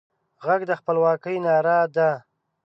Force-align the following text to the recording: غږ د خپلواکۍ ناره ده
غږ 0.45 0.61
د 0.69 0.71
خپلواکۍ 0.79 1.37
ناره 1.45 1.79
ده 1.95 2.09